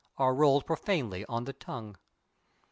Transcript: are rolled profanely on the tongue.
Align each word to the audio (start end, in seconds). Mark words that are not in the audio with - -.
are 0.17 0.33
rolled 0.33 0.65
profanely 0.65 1.23
on 1.27 1.43
the 1.43 1.53
tongue. 1.53 1.95